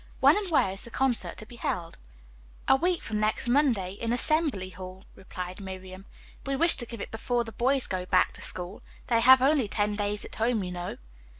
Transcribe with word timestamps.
When 0.19 0.35
and 0.35 0.49
where 0.49 0.71
is 0.71 0.81
the 0.83 0.89
concert 0.89 1.37
to 1.37 1.45
be 1.45 1.57
held?" 1.57 1.95
"A 2.67 2.75
week 2.75 3.03
from 3.03 3.19
next 3.19 3.47
Monday, 3.47 3.91
in 3.93 4.11
Assembly 4.11 4.71
Hall," 4.71 5.03
replied 5.13 5.61
Miriam. 5.61 6.07
"We 6.43 6.55
wish 6.55 6.73
to 6.77 6.87
give 6.87 7.01
it 7.01 7.11
before 7.11 7.43
the 7.43 7.51
boys 7.51 7.85
go 7.85 8.07
back 8.07 8.33
to 8.33 8.41
school. 8.41 8.81
They 9.05 9.21
have 9.21 9.43
only 9.43 9.67
ten 9.67 9.95
days 9.95 10.25
at 10.25 10.37
home, 10.37 10.63
you 10.63 10.71
know." 10.71 10.97